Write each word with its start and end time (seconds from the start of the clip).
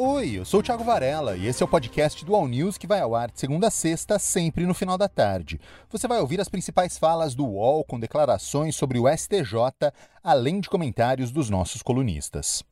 Oi, 0.00 0.38
eu 0.38 0.44
sou 0.44 0.60
o 0.60 0.62
Thiago 0.62 0.84
Varela 0.84 1.36
e 1.36 1.48
esse 1.48 1.60
é 1.60 1.66
o 1.66 1.68
podcast 1.68 2.24
do 2.24 2.32
All 2.32 2.46
News 2.46 2.78
que 2.78 2.86
vai 2.86 3.00
ao 3.00 3.16
ar 3.16 3.32
de 3.32 3.40
segunda 3.40 3.66
a 3.66 3.70
sexta, 3.70 4.16
sempre 4.16 4.64
no 4.64 4.72
final 4.72 4.96
da 4.96 5.08
tarde. 5.08 5.60
Você 5.90 6.06
vai 6.06 6.20
ouvir 6.20 6.40
as 6.40 6.48
principais 6.48 6.96
falas 6.96 7.34
do 7.34 7.44
UOL 7.44 7.82
com 7.82 7.98
declarações 7.98 8.76
sobre 8.76 9.00
o 9.00 9.08
STJ, 9.08 9.90
além 10.22 10.60
de 10.60 10.70
comentários 10.70 11.32
dos 11.32 11.50
nossos 11.50 11.82
colunistas. 11.82 12.62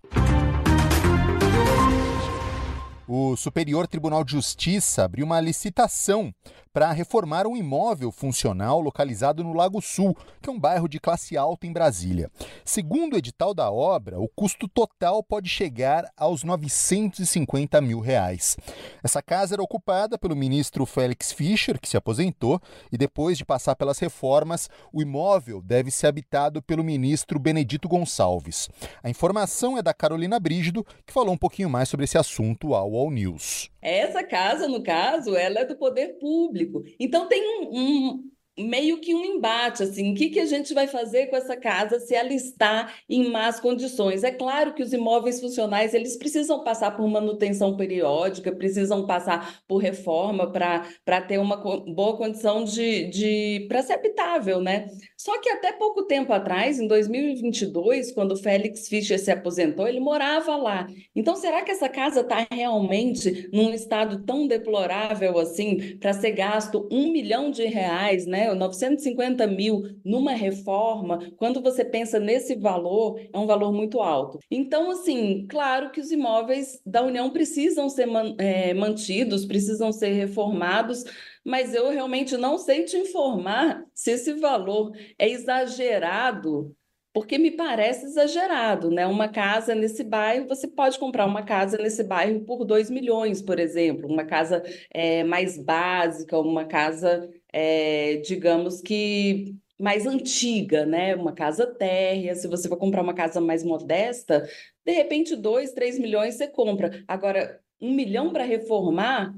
O 3.09 3.37
Superior 3.37 3.87
Tribunal 3.87 4.25
de 4.25 4.33
Justiça 4.33 5.05
abriu 5.05 5.25
uma 5.25 5.41
licitação 5.41 6.35
para 6.77 6.93
reformar 6.93 7.47
um 7.47 7.57
imóvel 7.57 8.13
funcional 8.13 8.83
localizado 8.83 9.43
no 9.43 9.55
Lago 9.55 9.81
Sul, 9.81 10.15
que 10.43 10.51
é 10.51 10.53
um 10.53 10.61
bairro 10.61 10.87
de 10.87 11.01
classe 11.01 11.35
alta 11.35 11.67
em 11.67 11.73
Brasília. 11.73 12.31
Segundo 12.67 13.15
o 13.15 13.17
edital 13.17 13.55
da 13.55 13.71
obra, 13.71 14.21
o 14.21 14.29
custo 14.29 14.69
total 14.69 15.23
pode 15.23 15.49
chegar 15.49 16.05
aos 16.17 16.45
950 16.45 17.81
mil 17.81 17.99
reais. 18.01 18.59
Essa 19.03 19.23
casa 19.23 19.55
era 19.55 19.63
ocupada 19.63 20.19
pelo 20.19 20.37
ministro 20.37 20.85
Félix 20.85 21.33
Fischer, 21.33 21.81
que 21.81 21.89
se 21.89 21.97
aposentou, 21.97 22.61
e 22.93 22.99
depois 22.99 23.39
de 23.39 23.45
passar 23.47 23.75
pelas 23.75 23.99
reformas, 23.99 24.69
o 24.93 25.01
imóvel 25.01 25.63
deve 25.63 25.91
ser 25.91 26.09
habitado 26.09 26.61
pelo 26.61 26.85
ministro 26.85 27.39
Benedito 27.39 27.89
Gonçalves. 27.89 28.69
A 29.03 29.09
informação 29.09 29.79
é 29.79 29.83
da 29.83 29.95
Carolina 29.95 30.39
Brígido, 30.39 30.85
que 31.07 31.13
falou 31.13 31.33
um 31.33 31.39
pouquinho 31.39 31.71
mais 31.71 31.89
sobre 31.89 32.05
esse 32.05 32.19
assunto 32.19 32.75
ao 32.75 32.96
All 32.97 33.11
News. 33.11 33.71
Essa 33.83 34.25
casa, 34.25 34.67
no 34.67 34.83
caso, 34.83 35.37
ela 35.37 35.61
é 35.61 35.65
do 35.65 35.77
poder 35.77 36.19
público. 36.19 36.83
Então 36.99 37.29
tem 37.29 37.43
um, 37.61 37.79
um 37.79 38.31
meio 38.59 39.01
que 39.01 39.15
um 39.15 39.25
embate, 39.25 39.83
assim, 39.83 40.13
o 40.13 40.15
que, 40.15 40.31
que 40.31 40.41
a 40.41 40.47
gente 40.47 40.73
vai 40.73 40.87
fazer 40.87 41.27
com 41.27 41.37
essa 41.37 41.57
casa 41.57 42.01
se 42.01 42.15
ela 42.15 42.33
está 42.33 42.93
em 43.09 43.29
más 43.31 43.61
condições? 43.61 44.25
É 44.25 44.31
claro 44.31 44.73
que 44.75 44.83
os 44.83 44.93
imóveis 44.93 45.41
funcionais, 45.41 45.93
eles 45.93 46.17
precisam 46.17 46.65
passar 46.65 46.97
por 46.97 47.07
manutenção 47.07 47.77
periódica, 47.77 48.51
precisam 48.53 49.07
passar 49.07 49.61
por 49.69 49.79
reforma 49.79 50.51
para 50.51 51.21
ter 51.21 51.39
uma 51.39 51.57
boa 51.57 52.17
condição 52.17 52.65
de, 52.65 53.05
de 53.07 53.67
para 53.69 53.83
ser 53.83 53.95
habitável, 53.95 54.61
né? 54.61 54.89
Só 55.17 55.39
que 55.41 55.49
até 55.49 55.73
pouco 55.73 56.05
tempo 56.05 56.33
atrás, 56.33 56.79
em 56.79 56.87
2022, 56.87 58.13
quando 58.13 58.33
o 58.33 58.37
Félix 58.37 58.89
Fischer 58.89 59.19
se 59.19 59.31
aposentou, 59.31 59.87
ele 59.87 60.01
morava 60.01 60.57
lá. 60.57 60.87
Então, 61.15 61.37
será 61.37 61.63
que 61.63 61.71
essa 61.71 61.89
casa 61.89 62.21
está 62.21 62.47
realmente 62.51 63.49
num 63.53 63.71
estado 63.71 64.25
tão 64.25 64.47
deplorável 64.47 65.39
assim 65.39 65.97
para 65.99 66.13
ser 66.13 66.33
gasto 66.33 66.89
um 66.91 67.11
milhão 67.11 67.51
de 67.51 67.65
reais, 67.65 68.27
né? 68.27 68.46
950 68.55 69.47
mil 69.47 69.83
numa 70.05 70.33
reforma, 70.33 71.19
quando 71.37 71.61
você 71.61 71.85
pensa 71.85 72.19
nesse 72.19 72.55
valor, 72.55 73.21
é 73.33 73.39
um 73.39 73.47
valor 73.47 73.73
muito 73.73 74.01
alto. 74.01 74.39
Então, 74.51 74.91
assim, 74.91 75.47
claro 75.49 75.91
que 75.91 76.01
os 76.01 76.11
imóveis 76.11 76.81
da 76.85 77.03
União 77.03 77.31
precisam 77.31 77.89
ser 77.89 78.09
é, 78.39 78.75
mantidos, 78.75 79.45
precisam 79.45 79.93
ser 79.93 80.13
reformados, 80.13 81.05
mas 81.45 81.75
eu 81.75 81.91
realmente 81.91 82.37
não 82.37 82.59
sei 82.59 82.85
te 82.85 82.97
informar 82.97 83.85
se 83.95 84.13
esse 84.13 84.33
valor 84.35 84.93
é 85.19 85.29
exagerado 85.29 86.75
porque 87.17 87.39
me 87.39 87.51
parece 87.51 88.05
exagerado, 88.05 88.91
né? 88.91 89.07
Uma 89.07 89.27
casa 89.27 89.75
nesse 89.75 90.05
bairro, 90.05 90.47
você 90.47 90.69
pode 90.69 90.99
comprar 90.99 91.25
uma 91.25 91.43
casa 91.43 91.79
nesse 91.79 92.05
bairro 92.05 92.41
por 92.41 92.63
2 92.63 92.91
milhões, 92.91 93.41
por 93.41 93.59
exemplo, 93.59 94.07
uma 94.07 94.27
casa 94.27 94.63
é, 94.93 95.25
mais 95.25 95.57
básica, 95.57 96.39
uma 96.39 96.67
casa 96.67 97.27
é, 97.59 98.17
digamos 98.17 98.83
que 98.83 99.57
mais 99.81 100.07
antiga, 100.07 100.85
né? 100.85 101.15
Uma 101.17 101.33
casa 101.33 101.67
térrea. 101.67 102.35
Se 102.35 102.47
você 102.47 102.69
for 102.69 102.77
comprar 102.77 103.03
uma 103.03 103.15
casa 103.15 103.41
mais 103.41 103.65
modesta, 103.65 104.47
de 104.85 104.93
repente, 104.93 105.35
dois, 105.35 105.73
três 105.73 105.99
milhões 105.99 106.35
você 106.35 106.47
compra. 106.47 107.03
Agora, 107.09 107.59
um 107.81 107.95
milhão 107.95 108.31
para 108.31 108.45
reformar, 108.45 109.35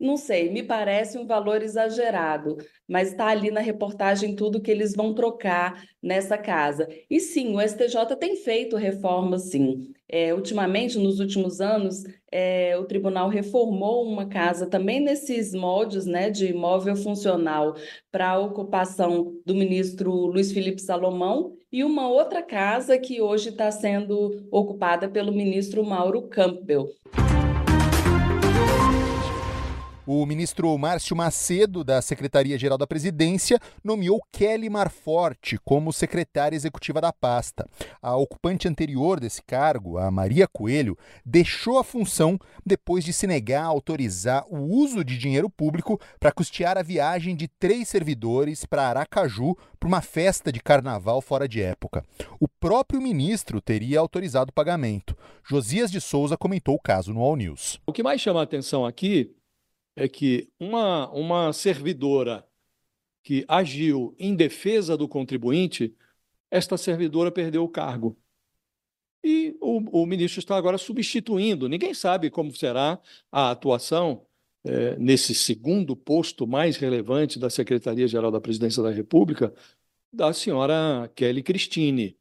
não 0.00 0.16
sei, 0.16 0.50
me 0.50 0.62
parece 0.62 1.18
um 1.18 1.26
valor 1.26 1.62
exagerado, 1.62 2.56
mas 2.88 3.10
está 3.10 3.26
ali 3.26 3.50
na 3.50 3.60
reportagem 3.60 4.34
tudo 4.34 4.60
que 4.60 4.70
eles 4.70 4.94
vão 4.94 5.12
trocar 5.12 5.84
nessa 6.02 6.38
casa. 6.38 6.88
E 7.10 7.20
sim, 7.20 7.54
o 7.54 7.60
STJ 7.60 8.16
tem 8.18 8.34
feito 8.36 8.76
reformas, 8.76 9.50
sim. 9.50 9.92
É, 10.08 10.34
ultimamente, 10.34 10.98
nos 10.98 11.20
últimos 11.20 11.60
anos, 11.60 12.02
é, 12.32 12.76
o 12.78 12.84
tribunal 12.84 13.28
reformou 13.28 14.04
uma 14.04 14.26
casa 14.26 14.66
também 14.66 15.00
nesses 15.00 15.52
moldes 15.52 16.06
né, 16.06 16.30
de 16.30 16.46
imóvel 16.46 16.96
funcional 16.96 17.76
para 18.10 18.30
a 18.30 18.38
ocupação 18.38 19.34
do 19.44 19.54
ministro 19.54 20.10
Luiz 20.10 20.50
Felipe 20.50 20.80
Salomão 20.80 21.52
e 21.70 21.84
uma 21.84 22.08
outra 22.08 22.42
casa 22.42 22.98
que 22.98 23.20
hoje 23.20 23.50
está 23.50 23.70
sendo 23.70 24.48
ocupada 24.50 25.08
pelo 25.08 25.30
ministro 25.30 25.84
Mauro 25.84 26.22
Campbell. 26.22 26.88
O 30.12 30.26
ministro 30.26 30.76
Márcio 30.76 31.14
Macedo, 31.14 31.84
da 31.84 32.02
Secretaria-Geral 32.02 32.76
da 32.76 32.84
Presidência, 32.84 33.60
nomeou 33.84 34.20
Kelly 34.32 34.68
Marforte 34.68 35.56
como 35.64 35.92
secretária 35.92 36.56
executiva 36.56 37.00
da 37.00 37.12
pasta. 37.12 37.64
A 38.02 38.16
ocupante 38.16 38.66
anterior 38.66 39.20
desse 39.20 39.40
cargo, 39.40 39.98
a 39.98 40.10
Maria 40.10 40.48
Coelho, 40.48 40.98
deixou 41.24 41.78
a 41.78 41.84
função 41.84 42.36
depois 42.66 43.04
de 43.04 43.12
se 43.12 43.24
negar 43.24 43.62
a 43.62 43.68
autorizar 43.68 44.44
o 44.48 44.58
uso 44.58 45.04
de 45.04 45.16
dinheiro 45.16 45.48
público 45.48 45.96
para 46.18 46.32
custear 46.32 46.76
a 46.76 46.82
viagem 46.82 47.36
de 47.36 47.46
três 47.46 47.88
servidores 47.88 48.64
para 48.64 48.88
Aracaju 48.88 49.56
para 49.78 49.86
uma 49.86 50.00
festa 50.00 50.50
de 50.50 50.58
carnaval 50.58 51.20
fora 51.20 51.46
de 51.46 51.62
época. 51.62 52.04
O 52.40 52.48
próprio 52.48 53.00
ministro 53.00 53.60
teria 53.60 54.00
autorizado 54.00 54.50
o 54.50 54.54
pagamento. 54.54 55.16
Josias 55.48 55.88
de 55.88 56.00
Souza 56.00 56.36
comentou 56.36 56.74
o 56.74 56.82
caso 56.82 57.14
no 57.14 57.20
All 57.20 57.36
News. 57.36 57.80
O 57.86 57.92
que 57.92 58.02
mais 58.02 58.20
chama 58.20 58.40
a 58.40 58.42
atenção 58.42 58.84
aqui 58.84 59.36
é 59.96 60.08
que 60.08 60.48
uma, 60.58 61.10
uma 61.10 61.52
servidora 61.52 62.46
que 63.22 63.44
agiu 63.46 64.14
em 64.18 64.34
defesa 64.34 64.96
do 64.96 65.08
contribuinte, 65.08 65.94
esta 66.50 66.76
servidora 66.76 67.30
perdeu 67.30 67.62
o 67.64 67.68
cargo. 67.68 68.16
E 69.22 69.56
o, 69.60 70.02
o 70.02 70.06
ministro 70.06 70.40
está 70.40 70.56
agora 70.56 70.78
substituindo. 70.78 71.68
Ninguém 71.68 71.92
sabe 71.92 72.30
como 72.30 72.54
será 72.56 72.98
a 73.30 73.50
atuação 73.50 74.26
é, 74.64 74.96
nesse 74.96 75.34
segundo 75.34 75.94
posto 75.94 76.46
mais 76.46 76.76
relevante 76.76 77.38
da 77.38 77.50
Secretaria-Geral 77.50 78.30
da 78.30 78.40
Presidência 78.40 78.82
da 78.82 78.90
República, 78.90 79.52
da 80.12 80.32
senhora 80.32 81.10
Kelly 81.14 81.42
Christine. 81.42 82.16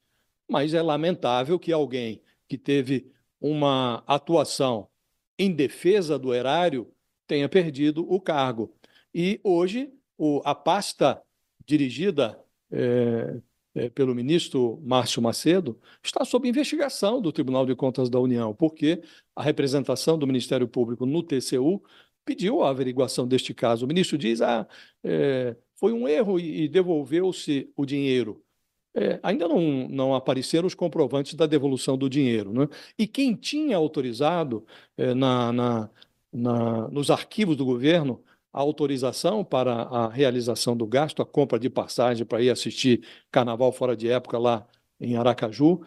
Mas 0.50 0.74
é 0.74 0.82
lamentável 0.82 1.58
que 1.58 1.72
alguém 1.72 2.22
que 2.48 2.58
teve 2.58 3.12
uma 3.40 4.04
atuação 4.06 4.90
em 5.38 5.52
defesa 5.52 6.20
do 6.20 6.34
erário 6.34 6.92
tenha 7.30 7.48
perdido 7.48 8.12
o 8.12 8.20
cargo. 8.20 8.74
E 9.14 9.40
hoje, 9.44 9.94
o, 10.18 10.42
a 10.44 10.56
pasta 10.56 11.22
dirigida 11.64 12.44
é, 12.72 13.40
é, 13.76 13.90
pelo 13.90 14.16
ministro 14.16 14.82
Márcio 14.84 15.22
Macedo 15.22 15.80
está 16.04 16.26
sob 16.26 16.50
investigação 16.50 17.22
do 17.22 17.32
Tribunal 17.32 17.68
de 17.68 17.76
Contas 17.76 18.10
da 18.10 18.20
União, 18.20 18.54
porque 18.54 19.02
a 19.36 19.44
representação 19.44 20.18
do 20.18 20.26
Ministério 20.26 20.68
Público 20.68 21.06
no 21.06 21.22
TCU 21.22 21.84
pediu 22.26 22.64
a 22.64 22.72
averiguação 22.72 23.28
deste 23.28 23.54
caso. 23.54 23.86
O 23.86 23.88
ministro 23.88 24.18
diz: 24.18 24.42
ah, 24.42 24.68
é, 25.04 25.56
foi 25.76 25.94
um 25.94 26.08
erro 26.08 26.40
e, 26.40 26.64
e 26.64 26.68
devolveu-se 26.68 27.72
o 27.78 27.86
dinheiro. 27.86 28.44
É, 28.96 29.20
ainda 29.22 29.48
não, 29.48 29.88
não 29.88 30.16
apareceram 30.16 30.66
os 30.66 30.74
comprovantes 30.74 31.36
da 31.36 31.46
devolução 31.46 31.96
do 31.96 32.10
dinheiro. 32.10 32.52
Né? 32.52 32.68
E 32.98 33.06
quem 33.06 33.36
tinha 33.36 33.78
autorizado 33.78 34.66
é, 34.98 35.14
na, 35.14 35.54
na, 35.54 35.90
na, 36.32 36.88
nos 36.90 37.10
arquivos 37.10 37.56
do 37.56 37.66
governo 37.66 38.24
a 38.52 38.60
autorização 38.60 39.44
para 39.44 39.74
a 39.74 40.10
realização 40.10 40.76
do 40.76 40.88
gasto, 40.88 41.22
a 41.22 41.26
compra 41.26 41.60
de 41.60 41.70
passagem 41.70 42.26
para 42.26 42.42
ir 42.42 42.50
assistir 42.50 43.06
carnaval 43.32 43.72
fora 43.72 43.96
de 43.96 44.10
época 44.10 44.38
lá 44.38 44.68
em 45.00 45.16
Aracaju. 45.16 45.82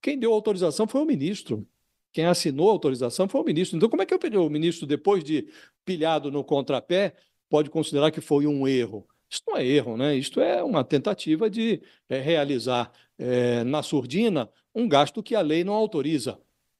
Quem 0.00 0.18
deu 0.18 0.32
autorização 0.32 0.86
foi 0.86 1.00
o 1.00 1.04
ministro. 1.04 1.66
Quem 2.12 2.26
assinou 2.26 2.68
a 2.68 2.72
autorização 2.72 3.28
foi 3.28 3.40
o 3.40 3.44
ministro. 3.44 3.76
Então, 3.76 3.88
como 3.88 4.02
é 4.02 4.06
que 4.06 4.14
o 4.14 4.48
ministro, 4.48 4.86
depois 4.86 5.24
de 5.24 5.48
pilhado 5.84 6.30
no 6.30 6.44
contrapé, 6.44 7.14
pode 7.48 7.68
considerar 7.68 8.12
que 8.12 8.20
foi 8.20 8.46
um 8.46 8.68
erro? 8.68 9.06
Isso 9.28 9.42
não 9.48 9.56
é 9.56 9.66
erro, 9.66 9.96
né? 9.96 10.14
Isto 10.14 10.40
é 10.40 10.62
uma 10.62 10.84
tentativa 10.84 11.50
de 11.50 11.82
é, 12.08 12.20
realizar 12.20 12.92
é, 13.18 13.64
na 13.64 13.82
surdina 13.82 14.48
um 14.72 14.88
gasto 14.88 15.22
que 15.22 15.34
a 15.34 15.40
lei 15.40 15.64
não 15.64 15.74
autoriza, 15.74 16.38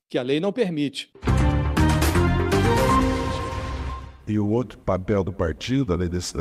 que 0.09 0.17
a 0.17 0.23
lei 0.23 0.39
não 0.39 0.53
permite. 0.53 1.11
E 4.27 4.39
o 4.39 4.49
outro 4.49 4.79
papel 4.79 5.23
do 5.23 5.33
partido, 5.33 5.93
além 5.93 6.09
desse. 6.09 6.35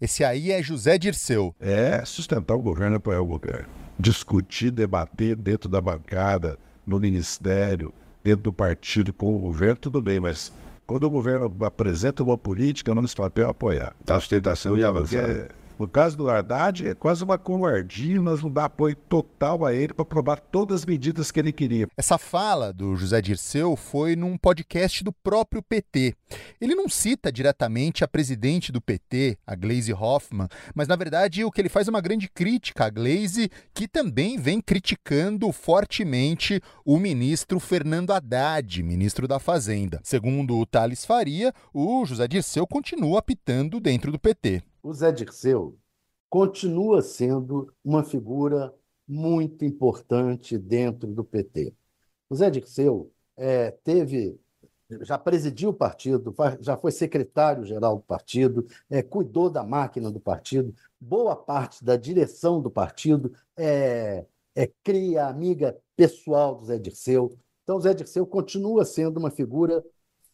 Esse 0.00 0.24
aí 0.24 0.50
é 0.50 0.62
José 0.62 0.98
Dirceu. 0.98 1.54
É 1.60 2.04
sustentar 2.04 2.54
o 2.54 2.60
governo, 2.60 2.96
apoiar 2.96 3.20
o 3.20 3.26
governo. 3.26 3.68
Discutir, 3.98 4.70
debater 4.70 5.36
dentro 5.36 5.68
da 5.68 5.80
bancada, 5.80 6.58
no 6.86 6.98
ministério, 6.98 7.92
dentro 8.22 8.42
do 8.42 8.52
partido, 8.52 9.12
com 9.12 9.34
o 9.34 9.38
governo, 9.38 9.76
tudo 9.76 10.02
bem, 10.02 10.20
mas 10.20 10.52
quando 10.86 11.04
o 11.04 11.10
governo 11.10 11.54
apresenta 11.64 12.22
uma 12.22 12.36
política, 12.36 12.94
não 12.94 13.02
nesse 13.02 13.16
papel 13.16 13.48
apoiar. 13.48 13.94
A 14.06 14.20
sustentação 14.20 14.76
e 14.76 14.84
avançar. 14.84 15.30
É, 15.30 15.48
No 15.78 15.88
caso 15.88 16.16
do 16.16 16.30
Haddad, 16.30 16.86
é 16.86 16.94
quase 16.94 17.24
uma 17.24 17.38
covardia, 17.38 18.20
nós 18.20 18.42
não 18.42 18.50
dá 18.50 18.66
apoio 18.66 18.94
total 18.94 19.64
a 19.64 19.74
ele 19.74 19.92
para 19.92 20.02
aprovar 20.02 20.38
todas 20.40 20.80
as 20.80 20.86
medidas 20.86 21.30
que 21.30 21.40
ele 21.40 21.52
queria. 21.52 21.88
Essa 21.96 22.18
fala 22.18 22.72
do 22.72 22.94
José 22.96 23.20
Dirceu 23.20 23.76
foi 23.76 24.14
num 24.14 24.36
podcast 24.36 25.02
do 25.02 25.12
próprio 25.12 25.62
PT. 25.62 26.14
Ele 26.60 26.74
não 26.74 26.88
cita 26.88 27.32
diretamente 27.32 28.04
a 28.04 28.08
presidente 28.08 28.70
do 28.70 28.80
PT, 28.80 29.38
a 29.46 29.54
Glaise 29.54 29.92
Hoffmann, 29.92 30.48
mas 30.74 30.88
na 30.88 30.96
verdade 30.96 31.44
o 31.44 31.50
que 31.50 31.60
ele 31.60 31.68
faz 31.68 31.88
é 31.88 31.90
uma 31.90 32.00
grande 32.00 32.28
crítica 32.28 32.86
à 32.86 32.90
Glaise, 32.90 33.50
que 33.74 33.88
também 33.88 34.38
vem 34.38 34.60
criticando 34.60 35.50
fortemente 35.52 36.60
o 36.84 36.98
ministro 36.98 37.58
Fernando 37.58 38.12
Haddad, 38.12 38.82
ministro 38.82 39.26
da 39.26 39.38
Fazenda. 39.38 40.00
Segundo 40.04 40.56
o 40.56 40.66
Thales 40.66 41.04
Faria, 41.04 41.52
o 41.72 42.04
José 42.04 42.28
Dirceu 42.28 42.66
continua 42.66 43.18
apitando 43.18 43.80
dentro 43.80 44.12
do 44.12 44.18
PT 44.18 44.62
o 44.82 44.92
Zé 44.92 45.12
Dirceu 45.12 45.78
continua 46.28 47.02
sendo 47.02 47.72
uma 47.84 48.02
figura 48.02 48.74
muito 49.06 49.64
importante 49.64 50.58
dentro 50.58 51.08
do 51.08 51.22
PT. 51.22 51.74
O 52.28 52.34
Zé 52.34 52.50
Dirceu 52.50 53.12
é, 53.36 53.70
teve, 53.70 54.40
já 55.02 55.18
presidiu 55.18 55.70
o 55.70 55.74
partido, 55.74 56.34
já 56.60 56.76
foi 56.76 56.90
secretário-geral 56.90 57.96
do 57.96 58.02
partido, 58.02 58.66
é, 58.88 59.02
cuidou 59.02 59.50
da 59.50 59.62
máquina 59.62 60.10
do 60.10 60.18
partido, 60.18 60.74
boa 60.98 61.36
parte 61.36 61.84
da 61.84 61.96
direção 61.96 62.60
do 62.60 62.70
partido 62.70 63.34
é, 63.56 64.24
é 64.54 64.70
cria, 64.82 65.26
amiga 65.26 65.78
pessoal 65.94 66.54
do 66.54 66.64
Zé 66.64 66.78
Dirceu. 66.78 67.36
Então, 67.62 67.76
o 67.76 67.80
Zé 67.80 67.94
Dirceu 67.94 68.26
continua 68.26 68.84
sendo 68.84 69.18
uma 69.18 69.30
figura 69.30 69.84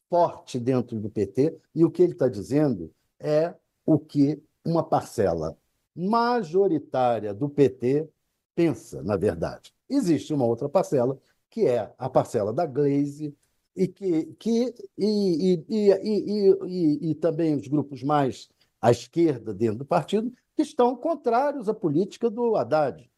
forte 0.09 0.59
dentro 0.59 0.99
do 0.99 1.11
PT, 1.11 1.59
e 1.75 1.85
o 1.85 1.91
que 1.91 2.03
ele 2.03 2.13
está 2.13 2.29
dizendo 2.29 2.91
é 3.21 3.53
o 3.89 3.99
que 3.99 4.39
uma 4.63 4.83
parcela 4.83 5.57
majoritária 5.97 7.33
do 7.33 7.49
PT 7.49 8.07
pensa, 8.55 9.03
na 9.03 9.17
verdade. 9.17 9.73
Existe 9.89 10.35
uma 10.35 10.45
outra 10.45 10.69
parcela, 10.69 11.19
que 11.49 11.67
é 11.67 11.91
a 11.97 12.11
parcela 12.11 12.53
da 12.53 12.67
Glaze, 12.67 13.35
e, 13.75 13.89
que, 13.89 14.27
que, 14.39 14.75
e, 14.99 15.65
e, 15.67 15.91
e, 15.91 17.11
e, 17.11 17.15
também 17.15 17.55
os 17.55 17.67
grupos 17.67 18.03
mais 18.03 18.51
à 18.79 18.91
esquerda 18.91 19.55
dentro 19.55 19.79
do 19.79 19.85
partido, 19.87 20.31
que 20.55 20.61
estão 20.61 20.95
contrários 20.95 21.67
à 21.67 21.73
política 21.73 22.29
do 22.29 22.57
Haddad. 22.57 23.11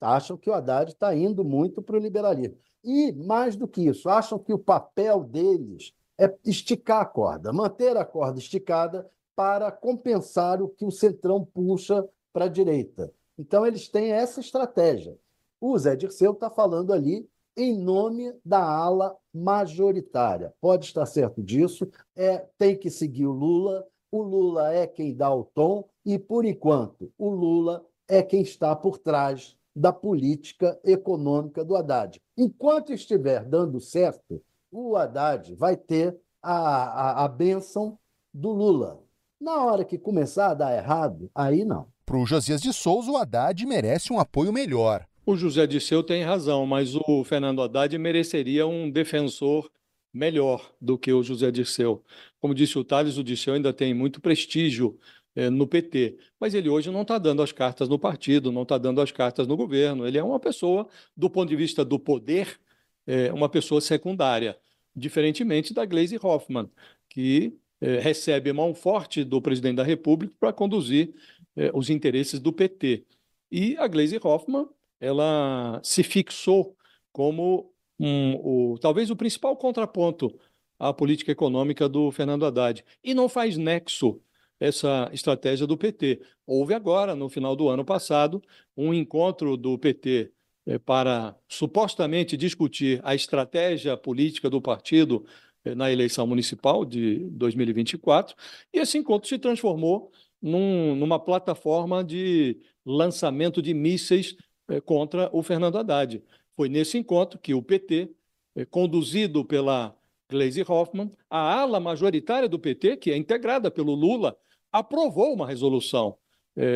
Acham 0.00 0.36
que 0.36 0.48
o 0.48 0.54
Haddad 0.54 0.92
está 0.92 1.16
indo 1.16 1.44
muito 1.44 1.82
para 1.82 1.96
o 1.96 2.00
liberalismo. 2.00 2.56
E, 2.84 3.10
mais 3.12 3.56
do 3.56 3.66
que 3.66 3.88
isso, 3.88 4.08
acham 4.08 4.38
que 4.38 4.52
o 4.52 4.58
papel 4.58 5.24
deles 5.24 5.92
é 6.16 6.32
esticar 6.44 7.00
a 7.00 7.06
corda, 7.06 7.52
manter 7.52 7.96
a 7.96 8.04
corda 8.04 8.38
esticada 8.38 9.10
para 9.42 9.72
compensar 9.72 10.62
o 10.62 10.68
que 10.68 10.84
o 10.84 10.90
Centrão 10.92 11.44
puxa 11.44 12.08
para 12.32 12.44
a 12.44 12.48
direita. 12.48 13.12
Então, 13.36 13.66
eles 13.66 13.88
têm 13.88 14.12
essa 14.12 14.38
estratégia. 14.38 15.18
O 15.60 15.76
Zé 15.76 15.96
Dirceu 15.96 16.30
está 16.30 16.48
falando 16.48 16.92
ali 16.92 17.28
em 17.56 17.76
nome 17.76 18.32
da 18.44 18.62
ala 18.62 19.16
majoritária. 19.34 20.54
Pode 20.60 20.86
estar 20.86 21.06
certo 21.06 21.42
disso, 21.42 21.90
é, 22.14 22.46
tem 22.56 22.78
que 22.78 22.88
seguir 22.88 23.26
o 23.26 23.32
Lula, 23.32 23.84
o 24.12 24.22
Lula 24.22 24.72
é 24.72 24.86
quem 24.86 25.12
dá 25.12 25.34
o 25.34 25.42
tom, 25.42 25.88
e, 26.06 26.20
por 26.20 26.44
enquanto, 26.44 27.12
o 27.18 27.28
Lula 27.28 27.84
é 28.06 28.22
quem 28.22 28.42
está 28.42 28.76
por 28.76 28.96
trás 28.96 29.56
da 29.74 29.92
política 29.92 30.78
econômica 30.84 31.64
do 31.64 31.74
Haddad. 31.74 32.22
Enquanto 32.38 32.92
estiver 32.92 33.44
dando 33.44 33.80
certo, 33.80 34.40
o 34.70 34.94
Haddad 34.96 35.52
vai 35.56 35.76
ter 35.76 36.16
a, 36.40 36.52
a, 36.52 37.24
a 37.24 37.28
bênção 37.28 37.98
do 38.32 38.52
Lula. 38.52 39.01
Na 39.42 39.56
hora 39.64 39.84
que 39.84 39.98
começar 39.98 40.52
a 40.52 40.54
dar 40.54 40.72
errado, 40.72 41.28
aí 41.34 41.64
não. 41.64 41.88
Para 42.06 42.16
o 42.16 42.24
Josias 42.24 42.62
de 42.62 42.72
Souza, 42.72 43.10
o 43.10 43.16
Haddad 43.16 43.66
merece 43.66 44.12
um 44.12 44.20
apoio 44.20 44.52
melhor. 44.52 45.04
O 45.26 45.34
José 45.34 45.66
Disseu 45.66 46.00
tem 46.04 46.22
razão, 46.22 46.64
mas 46.64 46.94
o 46.94 47.24
Fernando 47.24 47.60
Haddad 47.60 47.98
mereceria 47.98 48.68
um 48.68 48.88
defensor 48.88 49.68
melhor 50.14 50.72
do 50.80 50.96
que 50.96 51.12
o 51.12 51.24
José 51.24 51.50
Disseu. 51.50 52.04
Como 52.38 52.54
disse 52.54 52.78
o 52.78 52.84
Thales, 52.84 53.18
o 53.18 53.24
Disseu 53.24 53.54
ainda 53.54 53.72
tem 53.72 53.92
muito 53.92 54.20
prestígio 54.20 54.96
eh, 55.34 55.50
no 55.50 55.66
PT, 55.66 56.18
mas 56.38 56.54
ele 56.54 56.68
hoje 56.68 56.88
não 56.92 57.02
está 57.02 57.18
dando 57.18 57.42
as 57.42 57.50
cartas 57.50 57.88
no 57.88 57.98
partido, 57.98 58.52
não 58.52 58.62
está 58.62 58.78
dando 58.78 59.00
as 59.00 59.10
cartas 59.10 59.48
no 59.48 59.56
governo. 59.56 60.06
Ele 60.06 60.18
é 60.18 60.22
uma 60.22 60.38
pessoa, 60.38 60.86
do 61.16 61.28
ponto 61.28 61.48
de 61.48 61.56
vista 61.56 61.84
do 61.84 61.98
poder, 61.98 62.60
eh, 63.08 63.32
uma 63.32 63.48
pessoa 63.48 63.80
secundária, 63.80 64.56
diferentemente 64.94 65.74
da 65.74 65.84
Gleisi 65.84 66.16
Hoffmann, 66.22 66.70
que 67.08 67.58
eh, 67.82 67.98
recebe 67.98 68.52
mão 68.52 68.72
forte 68.72 69.24
do 69.24 69.42
presidente 69.42 69.76
da 69.76 69.82
República 69.82 70.32
para 70.38 70.52
conduzir 70.52 71.12
eh, 71.56 71.72
os 71.74 71.90
interesses 71.90 72.38
do 72.38 72.52
PT. 72.52 73.04
E 73.50 73.76
a 73.76 73.88
Gleisi 73.88 74.20
Hoffmann, 74.22 74.68
ela 75.00 75.80
se 75.82 76.04
fixou 76.04 76.76
como 77.12 77.72
um, 77.98 78.36
o, 78.36 78.78
talvez 78.78 79.10
o 79.10 79.16
principal 79.16 79.56
contraponto 79.56 80.32
à 80.78 80.92
política 80.92 81.32
econômica 81.32 81.88
do 81.88 82.12
Fernando 82.12 82.46
Haddad. 82.46 82.84
E 83.02 83.14
não 83.14 83.28
faz 83.28 83.56
nexo 83.56 84.20
essa 84.60 85.10
estratégia 85.12 85.66
do 85.66 85.76
PT. 85.76 86.22
Houve 86.46 86.74
agora, 86.74 87.16
no 87.16 87.28
final 87.28 87.56
do 87.56 87.68
ano 87.68 87.84
passado, 87.84 88.40
um 88.76 88.94
encontro 88.94 89.56
do 89.56 89.76
PT 89.76 90.30
eh, 90.66 90.78
para 90.78 91.36
supostamente 91.48 92.36
discutir 92.36 93.00
a 93.02 93.12
estratégia 93.12 93.96
política 93.96 94.48
do 94.48 94.62
partido 94.62 95.26
na 95.64 95.90
eleição 95.90 96.26
municipal 96.26 96.84
de 96.84 97.18
2024, 97.30 98.34
e 98.72 98.78
esse 98.78 98.98
encontro 98.98 99.28
se 99.28 99.38
transformou 99.38 100.10
num, 100.40 100.96
numa 100.96 101.18
plataforma 101.18 102.02
de 102.02 102.58
lançamento 102.84 103.62
de 103.62 103.72
mísseis 103.72 104.36
eh, 104.68 104.80
contra 104.80 105.30
o 105.32 105.42
Fernando 105.42 105.78
Haddad. 105.78 106.22
Foi 106.50 106.68
nesse 106.68 106.98
encontro 106.98 107.38
que 107.38 107.54
o 107.54 107.62
PT, 107.62 108.10
eh, 108.56 108.64
conduzido 108.64 109.44
pela 109.44 109.96
Gleisi 110.28 110.64
Hoffmann, 110.66 111.12
a 111.30 111.60
ala 111.60 111.78
majoritária 111.78 112.48
do 112.48 112.58
PT, 112.58 112.96
que 112.96 113.10
é 113.10 113.16
integrada 113.16 113.70
pelo 113.70 113.94
Lula, 113.94 114.36
aprovou 114.72 115.32
uma 115.34 115.46
resolução 115.46 116.16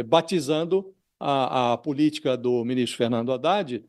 batizando 0.07 0.95
a, 1.21 1.73
a 1.73 1.79
política 1.79 2.37
do 2.37 2.65
ministro 2.65 2.97
Fernando 2.97 3.33
Haddad, 3.33 3.85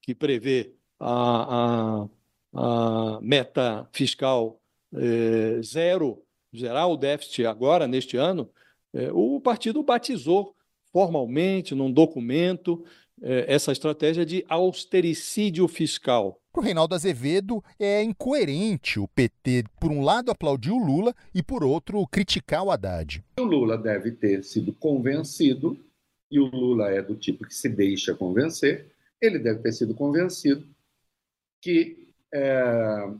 que 0.00 0.14
prevê 0.14 0.72
a, 0.98 2.02
a 2.02 2.08
a 2.52 3.18
meta 3.22 3.88
fiscal 3.92 4.60
é, 4.94 5.60
zero, 5.62 6.22
zerar 6.56 6.88
o 6.88 6.96
déficit 6.96 7.46
agora, 7.46 7.86
neste 7.86 8.16
ano, 8.16 8.48
é, 8.92 9.10
o 9.12 9.40
partido 9.40 9.82
batizou 9.82 10.54
formalmente, 10.92 11.74
num 11.74 11.92
documento, 11.92 12.84
é, 13.22 13.52
essa 13.52 13.70
estratégia 13.70 14.26
de 14.26 14.44
austericídio 14.48 15.68
fiscal. 15.68 16.40
Para 16.52 16.60
o 16.60 16.64
Reinaldo 16.64 16.94
Azevedo, 16.96 17.62
é 17.78 18.02
incoerente 18.02 18.98
o 18.98 19.06
PT, 19.06 19.64
por 19.80 19.92
um 19.92 20.02
lado, 20.02 20.32
aplaudir 20.32 20.72
o 20.72 20.84
Lula 20.84 21.14
e, 21.32 21.42
por 21.42 21.62
outro, 21.62 22.04
criticar 22.08 22.64
o 22.64 22.70
Haddad. 22.72 23.22
O 23.38 23.44
Lula 23.44 23.78
deve 23.78 24.10
ter 24.10 24.42
sido 24.42 24.72
convencido, 24.72 25.78
e 26.28 26.40
o 26.40 26.46
Lula 26.46 26.90
é 26.90 27.00
do 27.00 27.14
tipo 27.14 27.44
que 27.44 27.54
se 27.54 27.68
deixa 27.68 28.14
convencer, 28.14 28.90
ele 29.22 29.38
deve 29.38 29.60
ter 29.60 29.72
sido 29.72 29.94
convencido 29.94 30.66
que 31.62 32.09
é, 32.32 33.12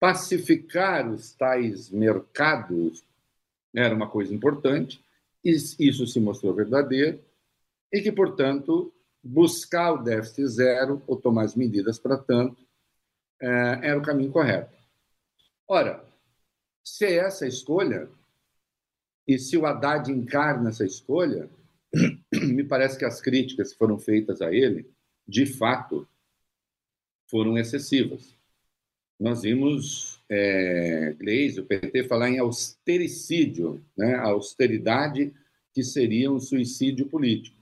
pacificar 0.00 1.08
os 1.10 1.32
tais 1.32 1.90
mercados 1.90 3.04
era 3.74 3.94
uma 3.94 4.08
coisa 4.08 4.34
importante, 4.34 5.04
isso 5.44 6.06
se 6.06 6.20
mostrou 6.20 6.54
verdadeiro, 6.54 7.20
e 7.92 8.00
que, 8.00 8.10
portanto, 8.12 8.92
buscar 9.22 9.92
o 9.92 10.02
déficit 10.02 10.46
zero 10.48 11.02
ou 11.06 11.16
tomar 11.16 11.44
as 11.44 11.54
medidas 11.54 11.98
para 11.98 12.16
tanto 12.16 12.66
é, 13.40 13.48
era 13.82 13.98
o 13.98 14.02
caminho 14.02 14.32
correto. 14.32 14.76
Ora, 15.66 16.04
se 16.84 17.04
é 17.04 17.16
essa 17.16 17.44
a 17.44 17.48
escolha, 17.48 18.08
e 19.26 19.38
se 19.38 19.56
o 19.56 19.66
Haddad 19.66 20.10
encarna 20.10 20.70
essa 20.70 20.84
escolha, 20.84 21.48
me 22.32 22.64
parece 22.64 22.98
que 22.98 23.04
as 23.04 23.20
críticas 23.20 23.72
que 23.72 23.78
foram 23.78 23.98
feitas 23.98 24.40
a 24.40 24.52
ele, 24.52 24.90
de 25.26 25.44
fato, 25.44 26.08
foram 27.28 27.56
excessivas. 27.58 28.36
Nós 29.18 29.42
vimos 29.42 30.22
é, 30.30 31.16
o 31.58 31.64
PT, 31.64 32.04
falar 32.04 32.30
em 32.30 32.38
austericídio, 32.38 33.84
né? 33.96 34.14
a 34.14 34.28
austeridade 34.28 35.32
que 35.74 35.82
seria 35.82 36.30
um 36.30 36.40
suicídio 36.40 37.06
político. 37.06 37.56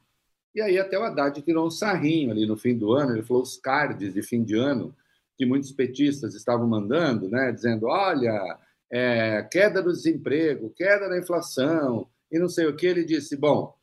E 0.54 0.60
aí 0.60 0.78
até 0.78 0.98
o 0.98 1.02
Haddad 1.02 1.40
tirou 1.42 1.66
um 1.66 1.70
sarrinho 1.70 2.30
ali 2.30 2.46
no 2.46 2.56
fim 2.56 2.76
do 2.76 2.92
ano, 2.92 3.12
ele 3.12 3.22
falou 3.22 3.42
os 3.42 3.56
cards 3.56 4.14
de 4.14 4.22
fim 4.22 4.42
de 4.42 4.54
ano 4.54 4.94
que 5.36 5.44
muitos 5.44 5.70
petistas 5.70 6.34
estavam 6.34 6.66
mandando, 6.66 7.28
né? 7.28 7.52
dizendo, 7.52 7.86
olha, 7.86 8.58
é, 8.90 9.42
queda 9.50 9.82
do 9.82 9.92
desemprego, 9.92 10.70
queda 10.70 11.08
da 11.08 11.18
inflação, 11.18 12.08
e 12.30 12.38
não 12.38 12.48
sei 12.48 12.66
o 12.66 12.74
que, 12.74 12.86
ele 12.86 13.04
disse, 13.04 13.36
bom, 13.36 13.76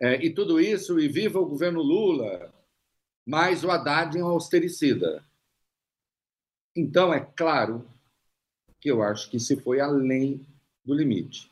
é, 0.00 0.22
e 0.22 0.30
tudo 0.30 0.60
isso, 0.60 1.00
e 1.00 1.08
viva 1.08 1.40
o 1.40 1.46
governo 1.46 1.80
Lula, 1.80 2.52
mas 3.30 3.62
o 3.62 3.70
Haddad 3.70 4.18
é 4.18 4.24
um 4.24 4.26
austericida. 4.26 5.24
Então, 6.74 7.14
é 7.14 7.20
claro 7.20 7.88
que 8.80 8.90
eu 8.90 9.04
acho 9.04 9.30
que 9.30 9.38
se 9.38 9.54
foi 9.54 9.78
além 9.78 10.44
do 10.84 10.92
limite. 10.92 11.48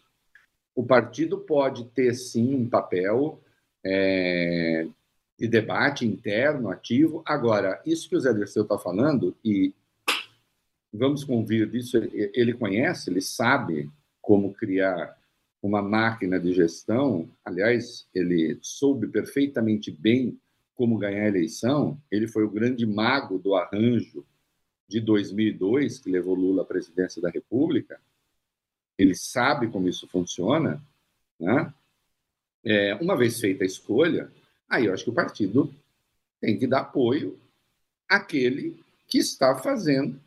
o 0.74 0.84
partido 0.84 1.38
pode 1.38 1.84
ter 1.90 2.14
sim 2.14 2.54
um 2.54 2.68
papel 2.68 3.40
é, 3.84 4.88
de 5.38 5.46
debate 5.46 6.04
interno, 6.04 6.68
ativo. 6.68 7.22
Agora, 7.24 7.80
isso 7.86 8.08
que 8.08 8.16
o 8.16 8.20
Zé 8.20 8.32
Dirceu 8.32 8.64
está 8.64 8.76
falando, 8.76 9.36
e 9.44 9.72
vamos 10.92 11.22
convir 11.22 11.68
disso, 11.70 11.96
ele 12.12 12.54
conhece, 12.54 13.08
ele 13.08 13.20
sabe 13.20 13.88
como 14.20 14.52
criar 14.52 15.16
uma 15.62 15.80
máquina 15.80 16.40
de 16.40 16.52
gestão. 16.52 17.28
Aliás, 17.44 18.08
ele 18.12 18.58
soube 18.62 19.06
perfeitamente 19.06 19.92
bem 19.92 20.40
como 20.78 20.96
ganhar 20.96 21.24
a 21.24 21.28
eleição. 21.28 22.00
Ele 22.08 22.28
foi 22.28 22.44
o 22.44 22.50
grande 22.50 22.86
mago 22.86 23.36
do 23.36 23.56
arranjo 23.56 24.24
de 24.86 25.00
2002, 25.00 25.98
que 25.98 26.08
levou 26.08 26.36
Lula 26.36 26.62
à 26.62 26.64
presidência 26.64 27.20
da 27.20 27.28
República. 27.28 28.00
Ele 28.96 29.14
sabe 29.16 29.66
como 29.66 29.88
isso 29.88 30.06
funciona. 30.06 30.80
Né? 31.38 31.74
É, 32.64 32.94
uma 32.94 33.16
vez 33.16 33.40
feita 33.40 33.64
a 33.64 33.66
escolha, 33.66 34.30
aí 34.68 34.86
eu 34.86 34.94
acho 34.94 35.02
que 35.02 35.10
o 35.10 35.14
partido 35.14 35.74
tem 36.40 36.56
que 36.56 36.66
dar 36.66 36.82
apoio 36.82 37.36
àquele 38.08 38.80
que 39.08 39.18
está 39.18 39.56
fazendo 39.56 40.20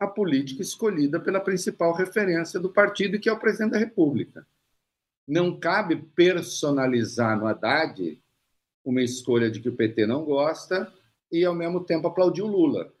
a 0.00 0.06
política 0.06 0.62
escolhida 0.62 1.20
pela 1.20 1.38
principal 1.38 1.92
referência 1.92 2.58
do 2.58 2.70
partido, 2.70 3.20
que 3.20 3.28
é 3.28 3.32
o 3.32 3.38
presidente 3.38 3.72
da 3.72 3.78
República. 3.78 4.46
Não 5.28 5.60
cabe 5.60 5.96
personalizar 5.96 7.38
no 7.38 7.46
Haddad 7.46 8.21
uma 8.84 9.02
escolha 9.02 9.50
de 9.50 9.60
que 9.60 9.68
o 9.68 9.76
PT 9.76 10.06
não 10.06 10.24
gosta 10.24 10.92
e, 11.30 11.44
ao 11.44 11.54
mesmo 11.54 11.84
tempo, 11.84 12.08
aplaudir 12.08 12.42
o 12.42 12.46
Lula. 12.46 12.92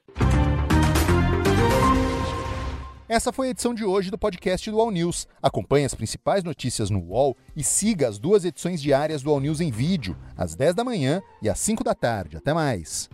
Essa 3.08 3.30
foi 3.30 3.48
a 3.48 3.50
edição 3.50 3.74
de 3.74 3.84
hoje 3.84 4.10
do 4.10 4.16
podcast 4.16 4.70
do 4.70 4.80
All 4.80 4.90
News. 4.90 5.28
Acompanhe 5.42 5.84
as 5.84 5.94
principais 5.94 6.42
notícias 6.42 6.88
no 6.88 7.00
UOL 7.00 7.36
e 7.54 7.62
siga 7.62 8.08
as 8.08 8.18
duas 8.18 8.44
edições 8.44 8.80
diárias 8.80 9.22
do 9.22 9.30
All 9.30 9.40
News 9.40 9.60
em 9.60 9.70
vídeo, 9.70 10.16
às 10.34 10.54
10 10.54 10.74
da 10.74 10.82
manhã 10.82 11.20
e 11.42 11.48
às 11.50 11.58
5 11.58 11.84
da 11.84 11.94
tarde. 11.94 12.38
Até 12.38 12.54
mais. 12.54 13.10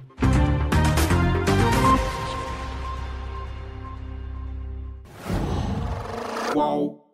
Qual? 6.53 7.08